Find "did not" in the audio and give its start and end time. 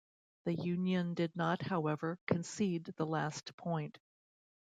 1.13-1.61